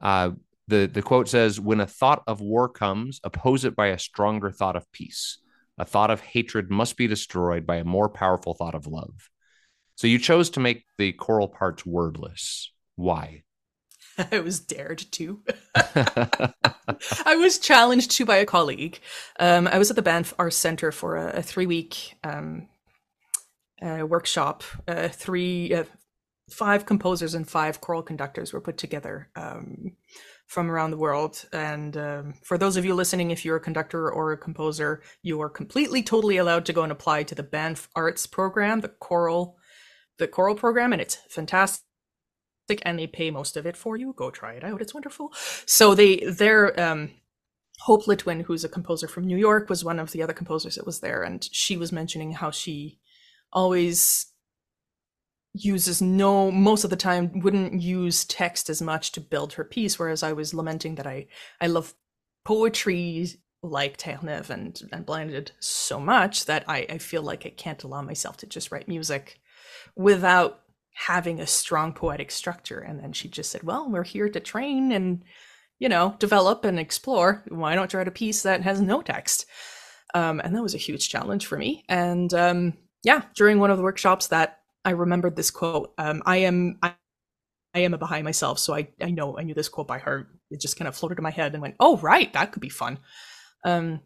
[0.01, 0.31] Uh,
[0.67, 4.51] the, the quote says, When a thought of war comes, oppose it by a stronger
[4.51, 5.39] thought of peace.
[5.77, 9.29] A thought of hatred must be destroyed by a more powerful thought of love.
[9.95, 12.71] So you chose to make the choral parts wordless.
[12.95, 13.43] Why?
[14.31, 15.43] I was dared to.
[17.25, 18.99] I was challenged to by a colleague.
[19.39, 22.67] Um, I was at the Banff Arts Center for a, a three-week um,
[23.81, 24.63] uh, workshop.
[24.87, 25.83] Uh, three, uh,
[26.49, 29.91] five composers and five choral conductors were put together um,
[30.47, 31.45] from around the world.
[31.51, 35.41] And um, for those of you listening, if you're a conductor or a composer, you
[35.41, 39.57] are completely, totally allowed to go and apply to the Banff Arts program, the choral,
[40.17, 41.86] the choral program, and it's fantastic
[42.83, 44.13] and they pay most of it for you.
[44.15, 45.33] Go try it out; it's wonderful.
[45.65, 47.11] So they their um,
[47.79, 50.85] Hope Litwin, who's a composer from New York, was one of the other composers that
[50.85, 52.99] was there, and she was mentioning how she
[53.53, 54.27] always
[55.53, 59.97] uses no most of the time wouldn't use text as much to build her piece
[59.97, 61.25] whereas i was lamenting that i
[61.59, 61.95] i love
[62.45, 63.27] poetry
[63.63, 68.01] like Terre-Neuve and, and Blinded so much that I, I feel like I can't allow
[68.01, 69.39] myself to just write music
[69.95, 70.61] without
[70.97, 72.79] having a strong poetic structure.
[72.79, 75.23] And then she just said, Well, we're here to train and,
[75.77, 77.43] you know, develop and explore.
[77.49, 79.45] Why not write a piece that has no text?
[80.15, 81.85] Um, and that was a huge challenge for me.
[81.87, 82.73] And um,
[83.03, 85.93] yeah, during one of the workshops that I remembered this quote.
[85.97, 86.93] Um, I am I,
[87.75, 90.29] I am a Baha'i myself, so I, I know I knew this quote by heart.
[90.49, 92.69] It just kind of floated in my head and went, oh right, that could be
[92.69, 92.97] fun.
[93.65, 93.99] Um,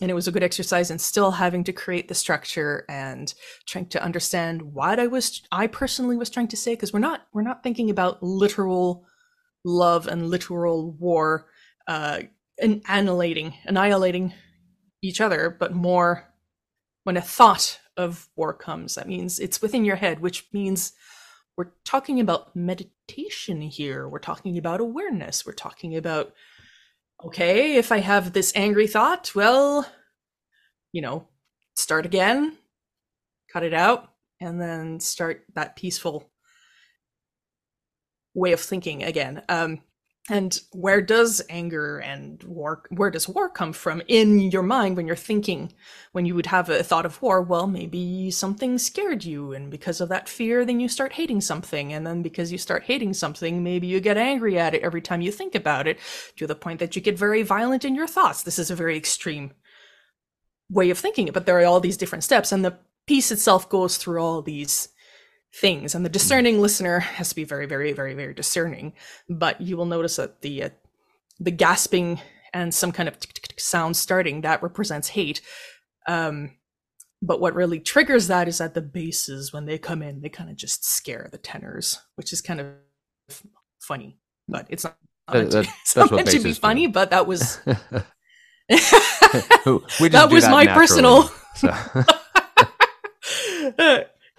[0.00, 3.34] and it was a good exercise and still having to create the structure and
[3.66, 7.26] trying to understand what i was i personally was trying to say because we're not
[7.32, 9.04] we're not thinking about literal
[9.64, 11.46] love and literal war
[11.86, 12.20] uh
[12.60, 14.32] and annihilating annihilating
[15.02, 16.30] each other but more
[17.04, 18.94] when a thought of war comes.
[18.94, 20.92] That means it's within your head which means
[21.56, 24.08] we're talking about meditation here.
[24.08, 25.44] We're talking about awareness.
[25.44, 26.32] We're talking about
[27.24, 29.86] okay, if I have this angry thought, well,
[30.92, 31.28] you know,
[31.76, 32.56] start again,
[33.52, 36.30] cut it out, and then start that peaceful
[38.34, 39.42] way of thinking again.
[39.48, 39.82] Um,
[40.28, 45.06] and where does anger and war where does war come from in your mind when
[45.06, 45.72] you're thinking
[46.12, 47.40] when you would have a thought of war?
[47.40, 51.92] Well maybe something scared you and because of that fear then you start hating something.
[51.92, 55.22] And then because you start hating something maybe you get angry at it every time
[55.22, 55.98] you think about it
[56.36, 58.42] to the point that you get very violent in your thoughts.
[58.42, 59.52] This is a very extreme
[60.68, 63.68] way of thinking it but there are all these different steps and the piece itself
[63.68, 64.90] goes through all these
[65.54, 68.92] things and the discerning listener has to be very very very very discerning.
[69.28, 70.70] But you will notice that the uh,
[71.38, 72.20] the gasping
[72.52, 73.16] and some kind of
[73.56, 75.40] sound starting that represents hate.
[76.06, 76.56] Um
[77.22, 80.50] but what really triggers that is that the basses when they come in they kind
[80.50, 82.66] of just scare the tenors which is kind of
[83.80, 84.96] funny but it's not,
[85.32, 86.92] that, that, it's not meant to be funny do.
[86.92, 87.58] but that was
[88.68, 91.68] that was my personal so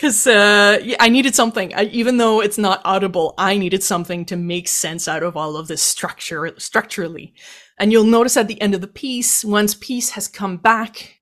[0.01, 1.75] because uh, I needed something.
[1.75, 5.55] I, even though it's not audible, I needed something to make sense out of all
[5.55, 7.35] of this structure structurally.
[7.77, 11.19] And you'll notice at the end of the piece, once peace has come back,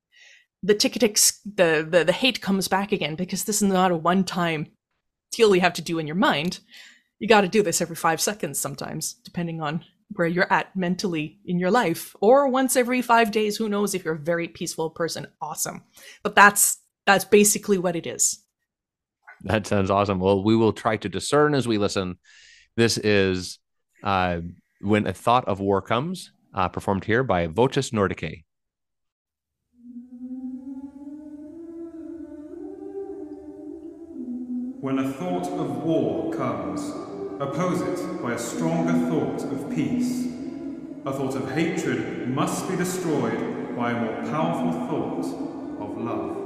[0.63, 4.23] the ticketicks, the, the the hate comes back again because this is not a one
[4.23, 4.67] time
[5.34, 6.61] deal you have to do in your mind.
[7.19, 11.39] You got to do this every five seconds sometimes, depending on where you're at mentally
[11.43, 13.57] in your life, or once every five days.
[13.57, 15.27] Who knows if you're a very peaceful person?
[15.41, 15.84] Awesome,
[16.23, 18.45] but that's that's basically what it is.
[19.44, 20.20] That sounds awesome.
[20.20, 22.18] Well, we will try to discern as we listen.
[22.76, 23.60] This is
[24.04, 24.42] uh,
[24.82, 28.44] When a Thought of War Comes, uh, performed here by Voces Nordicae.
[34.82, 36.82] When a thought of war comes,
[37.42, 40.28] oppose it by a stronger thought of peace.
[41.06, 46.39] A thought of hatred must be destroyed by a more powerful thought of love.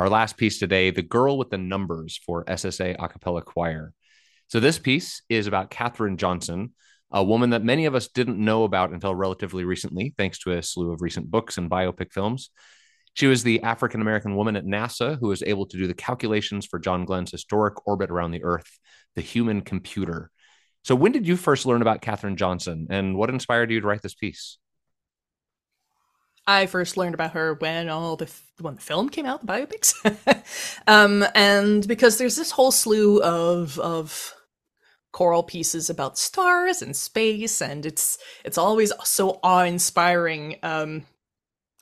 [0.00, 3.92] Our last piece today The Girl with the Numbers for SSA Acapella Choir.
[4.48, 6.72] So, this piece is about Katherine Johnson,
[7.10, 10.62] a woman that many of us didn't know about until relatively recently, thanks to a
[10.62, 12.48] slew of recent books and biopic films.
[13.12, 16.64] She was the African American woman at NASA who was able to do the calculations
[16.64, 18.78] for John Glenn's historic orbit around the Earth,
[19.16, 20.30] the human computer.
[20.82, 24.00] So, when did you first learn about Katherine Johnson and what inspired you to write
[24.00, 24.59] this piece?
[26.46, 28.30] I first learned about her when all the
[28.60, 29.94] when the film came out, the biopics,
[30.86, 34.34] um, and because there's this whole slew of of
[35.12, 40.56] choral pieces about stars and space, and it's it's always so awe inspiring.
[40.62, 41.04] Um,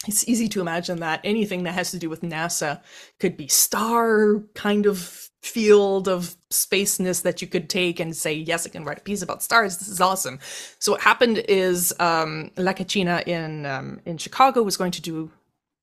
[0.07, 2.81] it's easy to imagine that anything that has to do with NASA
[3.19, 8.67] could be star kind of field of spaceness that you could take and say, yes,
[8.67, 9.79] I can write a piece about stars.
[9.79, 10.39] This is awesome.
[10.79, 15.31] So what happened is um, La Caccina in um, in Chicago was going to do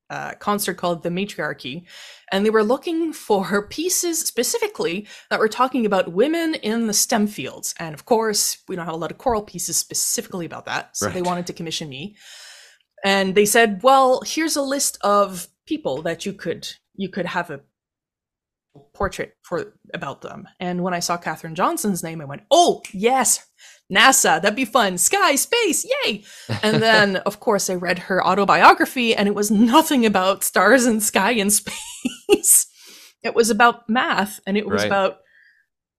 [0.09, 1.85] a concert called The Matriarchy,
[2.31, 7.27] and they were looking for pieces specifically that were talking about women in the STEM
[7.27, 7.73] fields.
[7.79, 11.07] And of course, we don't have a lot of choral pieces specifically about that, so
[11.07, 11.15] right.
[11.15, 12.15] they wanted to commission me.
[13.03, 17.49] And they said, "Well, here's a list of people that you could you could have
[17.49, 17.61] a
[18.93, 20.47] portrait for about them.
[20.59, 23.45] And when I saw Katherine Johnson's name, I went, "Oh yes,
[23.91, 24.97] NASA, that'd be fun.
[24.97, 26.23] Sky, space, yay!"
[26.63, 31.01] And then, of course, I read her autobiography, and it was nothing about stars and
[31.01, 32.67] sky and space.
[33.23, 34.87] it was about math, and it was right.
[34.87, 35.17] about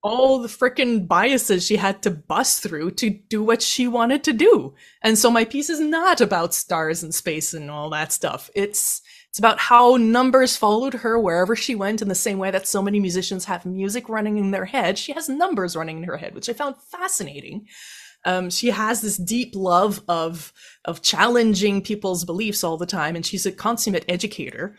[0.06, 4.32] all the freaking biases she had to bust through to do what she wanted to
[4.32, 4.72] do.
[5.02, 8.48] And so my piece is not about stars and space and all that stuff.
[8.54, 9.02] It's
[9.36, 12.80] it's about how numbers followed her wherever she went in the same way that so
[12.80, 14.96] many musicians have music running in their head.
[14.96, 17.66] She has numbers running in her head, which I found fascinating.
[18.24, 20.54] Um, she has this deep love of
[20.86, 24.74] of challenging people's beliefs all the time, and she's a consummate educator.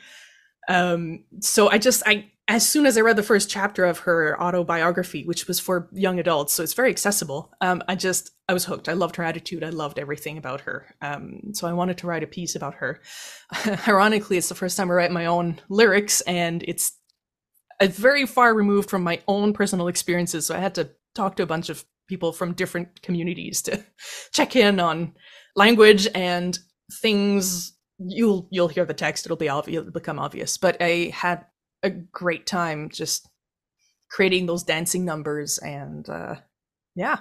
[0.68, 4.42] Um, so I just I as soon as I read the first chapter of her
[4.42, 8.64] autobiography, which was for young adults, so it's very accessible, um, I just I was
[8.64, 8.88] hooked.
[8.88, 9.64] I loved her attitude.
[9.64, 10.96] I loved everything about her.
[11.02, 13.02] Um, so I wanted to write a piece about her.
[13.88, 16.94] Ironically, it's the first time I write my own lyrics, and it's
[17.82, 20.46] very far removed from my own personal experiences.
[20.46, 23.84] So I had to talk to a bunch of people from different communities to
[24.32, 25.14] check in on
[25.58, 26.58] language and
[27.02, 27.74] things.
[28.00, 29.26] You'll you'll hear the text.
[29.26, 29.82] It'll be obvious.
[29.82, 30.58] It'll become obvious.
[30.58, 31.46] But I had
[31.84, 33.30] a great time just
[34.10, 36.36] creating those dancing numbers and uh,
[36.96, 37.18] yeah.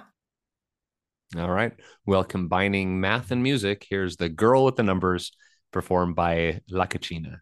[1.37, 1.73] All right.
[2.05, 5.31] Well combining math and music here's the girl with the numbers
[5.71, 7.41] performed by la caccina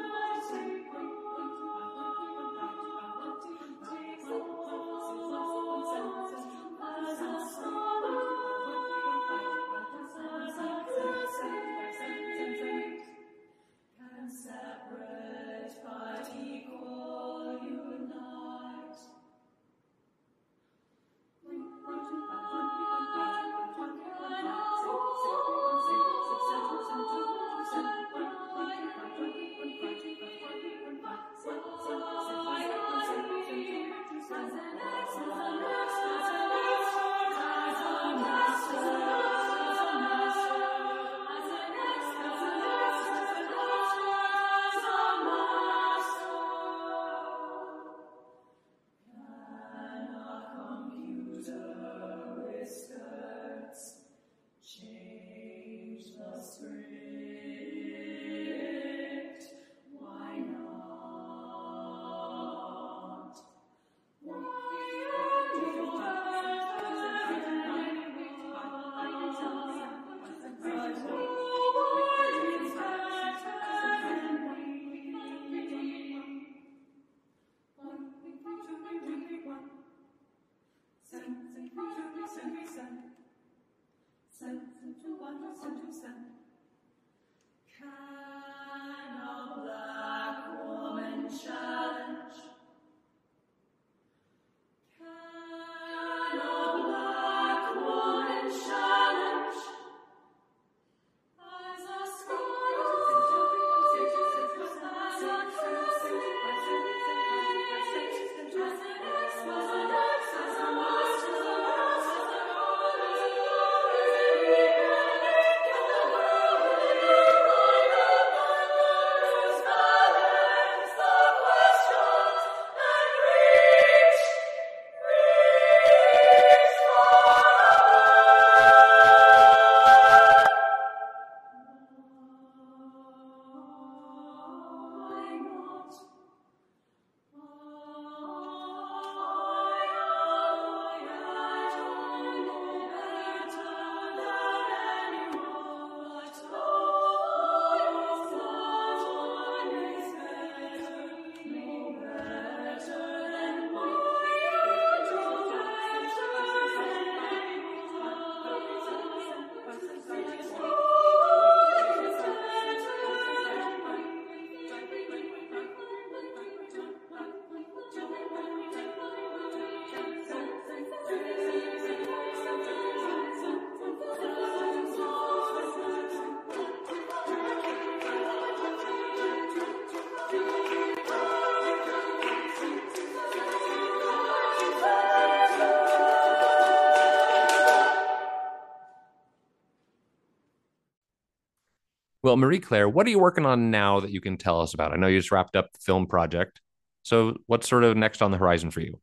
[192.31, 194.93] Well, Marie Claire, what are you working on now that you can tell us about?
[194.93, 196.61] I know you just wrapped up the film project.
[197.03, 199.01] So, what's sort of next on the horizon for you?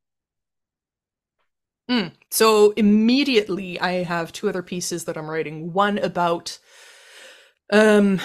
[1.90, 2.12] Mm.
[2.30, 5.74] So, immediately, I have two other pieces that I'm writing.
[5.74, 6.58] One about
[7.70, 8.18] um,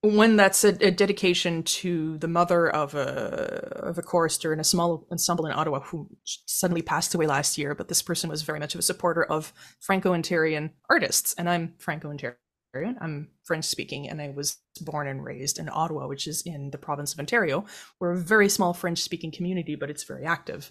[0.00, 4.64] one that's a, a, dedication to the mother of a of a chorister in a
[4.64, 7.76] small ensemble in Ottawa who suddenly passed away last year.
[7.76, 12.34] But this person was very much of a supporter of Franco-Ontarian artists, and I'm Franco-Ontarian.
[12.74, 16.78] I'm French speaking, and I was born and raised in Ottawa, which is in the
[16.78, 17.64] province of Ontario.
[17.98, 20.70] We're a very small French speaking community, but it's very active.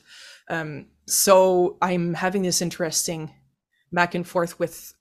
[0.49, 3.33] Um, so I'm having this interesting
[3.91, 4.93] back and forth with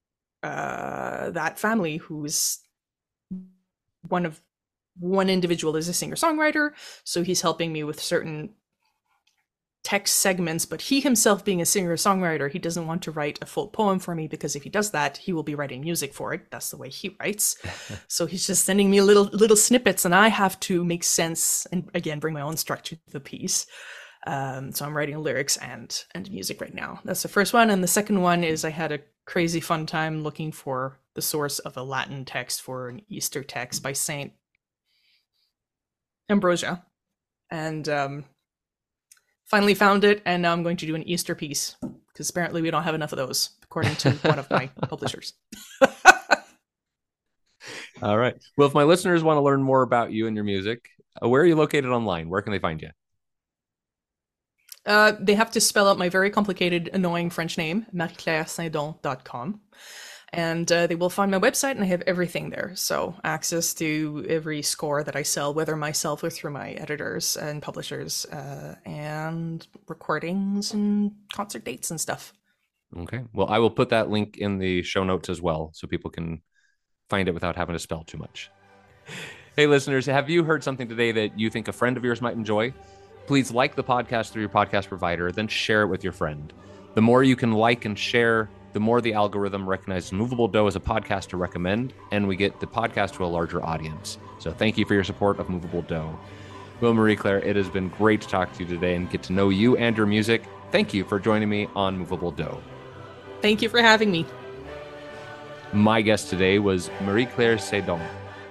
[0.42, 2.58] uh, that family who's
[4.08, 4.40] one of
[4.98, 6.70] one individual is a singer songwriter
[7.04, 8.50] so he's helping me with certain
[9.88, 13.46] text segments but he himself being a singer songwriter he doesn't want to write a
[13.46, 16.34] full poem for me because if he does that he will be writing music for
[16.34, 16.42] it.
[16.50, 17.56] That's the way he writes.
[18.06, 21.88] So he's just sending me little little snippets and i have to make sense and
[21.94, 23.66] again bring my own structure to the piece.
[24.26, 27.00] Um, so i'm writing lyrics and and music right now.
[27.06, 30.22] That's the first one and the second one is i had a crazy fun time
[30.22, 34.32] looking for the source of a Latin text for an Easter text by Saint
[36.28, 36.84] Ambrosia,
[37.50, 38.24] and um,
[39.48, 40.22] finally found it.
[40.24, 41.76] And now I'm going to do an Easter piece
[42.12, 45.32] because apparently we don't have enough of those, according to one of my publishers.
[48.00, 48.36] All right.
[48.56, 50.88] Well, if my listeners want to learn more about you and your music,
[51.22, 52.28] uh, where are you located online?
[52.28, 52.90] Where can they find you?
[54.86, 59.60] Uh, they have to spell out my very complicated, annoying French name, marieclairesaindon.com
[60.32, 62.72] and uh, they will find my website and i have everything there.
[62.74, 67.62] So access to every score that i sell whether myself or through my editors and
[67.62, 72.32] publishers uh, and recordings and concert dates and stuff.
[72.96, 73.22] Okay.
[73.32, 76.42] Well i will put that link in the show notes as well so people can
[77.08, 78.50] find it without having to spell too much.
[79.56, 82.34] Hey listeners have you heard something today that you think a friend of yours might
[82.34, 82.72] enjoy?
[83.26, 86.52] Please like the podcast through your podcast provider then share it with your friend.
[86.94, 90.76] The more you can like and share the more the algorithm recognizes Moveable Do as
[90.76, 94.18] a podcast to recommend, and we get the podcast to a larger audience.
[94.38, 96.08] So thank you for your support of Moveable Do.
[96.80, 99.32] Will Marie Claire, it has been great to talk to you today and get to
[99.32, 100.44] know you and your music.
[100.70, 102.58] Thank you for joining me on Moveable Do.
[103.40, 104.26] Thank you for having me.
[105.72, 108.00] My guest today was Marie Claire Saindon.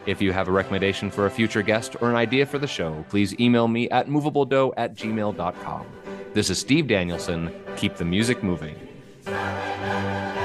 [0.05, 3.03] If you have a recommendation for a future guest or an idea for the show,
[3.09, 5.85] please email me at moveabledo at gmail.com.
[6.33, 7.53] This is Steve Danielson.
[7.75, 8.86] Keep the music moving.
[9.29, 10.36] Música